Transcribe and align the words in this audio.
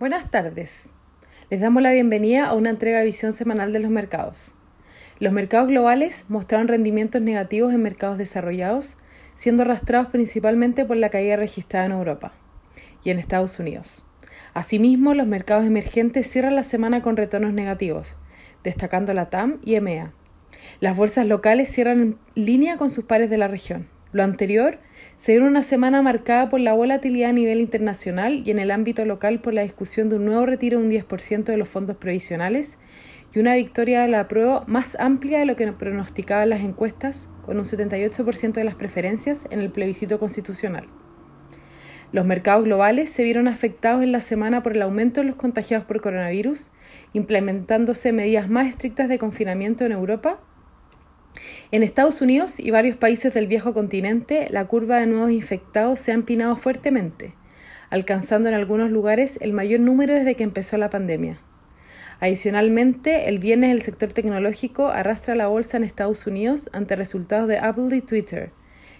Buenas 0.00 0.30
tardes. 0.30 0.88
Les 1.50 1.60
damos 1.60 1.82
la 1.82 1.92
bienvenida 1.92 2.46
a 2.46 2.54
una 2.54 2.70
entrega 2.70 3.00
de 3.00 3.04
visión 3.04 3.34
semanal 3.34 3.74
de 3.74 3.80
los 3.80 3.90
mercados. 3.90 4.54
Los 5.18 5.30
mercados 5.30 5.68
globales 5.68 6.24
mostraron 6.30 6.68
rendimientos 6.68 7.20
negativos 7.20 7.74
en 7.74 7.82
mercados 7.82 8.16
desarrollados, 8.16 8.96
siendo 9.34 9.62
arrastrados 9.62 10.06
principalmente 10.06 10.86
por 10.86 10.96
la 10.96 11.10
caída 11.10 11.36
registrada 11.36 11.84
en 11.84 11.92
Europa 11.92 12.32
y 13.04 13.10
en 13.10 13.18
Estados 13.18 13.58
Unidos. 13.58 14.06
Asimismo, 14.54 15.12
los 15.12 15.26
mercados 15.26 15.66
emergentes 15.66 16.26
cierran 16.30 16.56
la 16.56 16.62
semana 16.62 17.02
con 17.02 17.18
retornos 17.18 17.52
negativos, 17.52 18.16
destacando 18.64 19.12
la 19.12 19.28
TAM 19.28 19.60
y 19.62 19.74
EMEA. 19.74 20.14
Las 20.80 20.96
bolsas 20.96 21.26
locales 21.26 21.70
cierran 21.70 22.00
en 22.00 22.18
línea 22.34 22.78
con 22.78 22.88
sus 22.88 23.04
pares 23.04 23.28
de 23.28 23.36
la 23.36 23.48
región. 23.48 23.86
Lo 24.12 24.24
anterior 24.24 24.78
se 25.16 25.32
dio 25.32 25.44
una 25.44 25.62
semana 25.62 26.02
marcada 26.02 26.48
por 26.48 26.58
la 26.58 26.72
volatilidad 26.72 27.30
a 27.30 27.32
nivel 27.32 27.60
internacional 27.60 28.42
y 28.44 28.50
en 28.50 28.58
el 28.58 28.72
ámbito 28.72 29.04
local 29.04 29.40
por 29.40 29.54
la 29.54 29.62
discusión 29.62 30.08
de 30.08 30.16
un 30.16 30.24
nuevo 30.24 30.46
retiro 30.46 30.80
de 30.80 30.84
un 30.84 30.90
10% 30.90 31.44
de 31.44 31.56
los 31.56 31.68
fondos 31.68 31.96
previsionales 31.96 32.78
y 33.32 33.38
una 33.38 33.54
victoria 33.54 34.02
de 34.02 34.08
la 34.08 34.26
prueba 34.26 34.64
más 34.66 34.96
amplia 34.98 35.38
de 35.38 35.46
lo 35.46 35.54
que 35.54 35.70
pronosticaban 35.70 36.50
las 36.50 36.62
encuestas, 36.62 37.28
con 37.42 37.58
un 37.58 37.64
78% 37.64 38.52
de 38.52 38.64
las 38.64 38.74
preferencias 38.74 39.46
en 39.50 39.60
el 39.60 39.70
plebiscito 39.70 40.18
constitucional. 40.18 40.88
Los 42.12 42.26
mercados 42.26 42.64
globales 42.64 43.10
se 43.10 43.22
vieron 43.22 43.46
afectados 43.46 44.02
en 44.02 44.10
la 44.10 44.20
semana 44.20 44.64
por 44.64 44.74
el 44.74 44.82
aumento 44.82 45.20
de 45.20 45.28
los 45.28 45.36
contagiados 45.36 45.86
por 45.86 46.00
coronavirus, 46.00 46.72
implementándose 47.12 48.12
medidas 48.12 48.50
más 48.50 48.66
estrictas 48.66 49.08
de 49.08 49.18
confinamiento 49.18 49.84
en 49.84 49.92
Europa 49.92 50.40
en 51.72 51.84
Estados 51.84 52.20
Unidos 52.20 52.58
y 52.58 52.72
varios 52.72 52.96
países 52.96 53.32
del 53.32 53.46
viejo 53.46 53.72
continente, 53.72 54.48
la 54.50 54.66
curva 54.66 54.98
de 54.98 55.06
nuevos 55.06 55.30
infectados 55.30 56.00
se 56.00 56.10
ha 56.10 56.14
empinado 56.14 56.56
fuertemente, 56.56 57.34
alcanzando 57.90 58.48
en 58.48 58.56
algunos 58.56 58.90
lugares 58.90 59.38
el 59.40 59.52
mayor 59.52 59.78
número 59.78 60.14
desde 60.14 60.34
que 60.34 60.42
empezó 60.42 60.78
la 60.78 60.90
pandemia. 60.90 61.40
Adicionalmente, 62.18 63.28
el 63.28 63.38
viernes 63.38 63.70
el 63.70 63.82
sector 63.82 64.12
tecnológico 64.12 64.88
arrastra 64.88 65.36
la 65.36 65.46
bolsa 65.46 65.76
en 65.76 65.84
Estados 65.84 66.26
Unidos 66.26 66.70
ante 66.72 66.96
resultados 66.96 67.46
de 67.46 67.58
Apple 67.58 67.96
y 67.96 68.00
Twitter, 68.00 68.50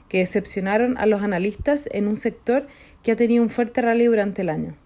que 0.08 0.18
decepcionaron 0.18 0.96
a 0.96 1.06
los 1.06 1.22
analistas 1.22 1.88
en 1.92 2.06
un 2.06 2.16
sector 2.16 2.68
que 3.02 3.12
ha 3.12 3.16
tenido 3.16 3.42
un 3.42 3.50
fuerte 3.50 3.82
rally 3.82 4.04
durante 4.04 4.42
el 4.42 4.48
año. 4.48 4.76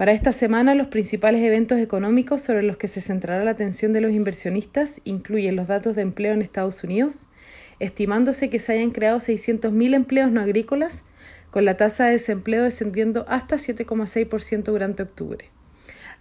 Para 0.00 0.12
esta 0.12 0.32
semana, 0.32 0.74
los 0.74 0.86
principales 0.86 1.42
eventos 1.42 1.78
económicos 1.78 2.40
sobre 2.40 2.62
los 2.62 2.78
que 2.78 2.88
se 2.88 3.02
centrará 3.02 3.44
la 3.44 3.50
atención 3.50 3.92
de 3.92 4.00
los 4.00 4.12
inversionistas 4.12 5.02
incluyen 5.04 5.56
los 5.56 5.66
datos 5.66 5.94
de 5.94 6.00
empleo 6.00 6.32
en 6.32 6.40
Estados 6.40 6.82
Unidos, 6.82 7.26
estimándose 7.80 8.48
que 8.48 8.60
se 8.60 8.72
hayan 8.72 8.92
creado 8.92 9.18
600.000 9.18 9.94
empleos 9.94 10.32
no 10.32 10.40
agrícolas, 10.40 11.04
con 11.50 11.66
la 11.66 11.76
tasa 11.76 12.06
de 12.06 12.12
desempleo 12.12 12.64
descendiendo 12.64 13.26
hasta 13.28 13.56
7,6% 13.56 14.62
durante 14.62 15.02
octubre. 15.02 15.50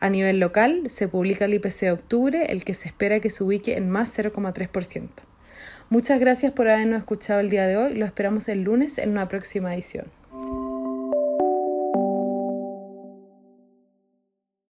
A 0.02 0.10
nivel 0.10 0.42
local, 0.42 0.84
se 0.90 1.08
publica 1.08 1.46
el 1.46 1.54
IPC 1.54 1.80
de 1.80 1.92
octubre, 1.92 2.46
el 2.50 2.66
que 2.66 2.74
se 2.74 2.90
espera 2.90 3.22
que 3.22 3.30
se 3.30 3.46
ubique 3.46 3.78
en 3.78 3.90
más 3.90 4.14
0,3%. 4.20 5.08
Muchas 5.90 6.20
gracias 6.20 6.52
por 6.52 6.68
habernos 6.68 7.00
escuchado 7.00 7.40
el 7.40 7.50
día 7.50 7.66
de 7.66 7.78
hoy. 7.78 7.94
Lo 7.94 8.06
esperamos 8.06 8.50
el 8.50 8.64
lunes 8.64 8.98
en 8.98 9.12
una 9.12 9.30
próxima 9.30 9.74
edición. 9.74 10.19